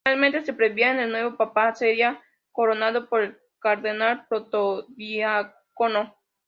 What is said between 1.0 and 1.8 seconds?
el nuevo papa